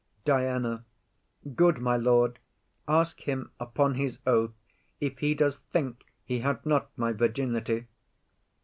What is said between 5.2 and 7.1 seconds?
does think He had not